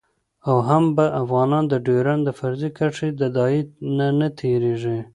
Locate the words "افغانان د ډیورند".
1.21-2.21